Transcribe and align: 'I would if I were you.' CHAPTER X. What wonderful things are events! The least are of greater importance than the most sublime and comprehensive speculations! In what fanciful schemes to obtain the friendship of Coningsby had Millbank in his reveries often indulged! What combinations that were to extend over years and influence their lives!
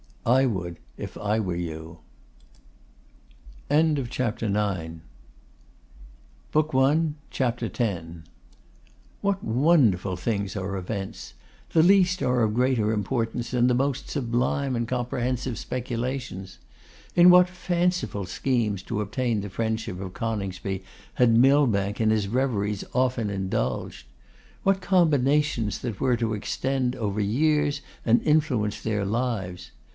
'I 0.23 0.45
would 0.47 0.77
if 0.97 1.15
I 1.17 1.39
were 1.39 1.55
you.' 1.55 1.99
CHAPTER 3.69 4.57
X. 4.57 4.91
What 6.53 6.73
wonderful 9.43 10.15
things 10.15 10.55
are 10.55 10.77
events! 10.77 11.33
The 11.73 11.83
least 11.83 12.23
are 12.23 12.41
of 12.43 12.53
greater 12.55 12.91
importance 12.91 13.51
than 13.51 13.67
the 13.67 13.73
most 13.75 14.09
sublime 14.09 14.75
and 14.75 14.87
comprehensive 14.87 15.57
speculations! 15.59 16.57
In 17.15 17.29
what 17.29 17.47
fanciful 17.49 18.25
schemes 18.25 18.81
to 18.83 19.01
obtain 19.01 19.41
the 19.41 19.49
friendship 19.49 19.99
of 20.01 20.13
Coningsby 20.13 20.83
had 21.15 21.33
Millbank 21.35 21.99
in 22.01 22.09
his 22.09 22.27
reveries 22.27 22.83
often 22.93 23.29
indulged! 23.29 24.07
What 24.63 24.81
combinations 24.81 25.79
that 25.79 25.99
were 25.99 26.17
to 26.17 26.33
extend 26.33 26.95
over 26.95 27.19
years 27.19 27.81
and 28.03 28.21
influence 28.23 28.81
their 28.81 29.05
lives! 29.05 29.71